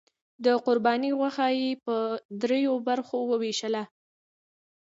[0.45, 1.95] د قربانۍ غوښه یې په
[2.41, 3.83] دریو برخو وویشله.